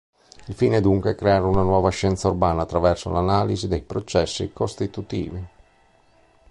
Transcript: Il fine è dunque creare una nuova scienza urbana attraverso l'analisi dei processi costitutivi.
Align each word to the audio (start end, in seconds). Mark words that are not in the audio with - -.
Il 0.47 0.55
fine 0.55 0.77
è 0.77 0.81
dunque 0.81 1.13
creare 1.13 1.45
una 1.45 1.61
nuova 1.61 1.91
scienza 1.91 2.27
urbana 2.27 2.63
attraverso 2.63 3.11
l'analisi 3.11 3.67
dei 3.67 3.83
processi 3.83 4.51
costitutivi. 4.51 5.45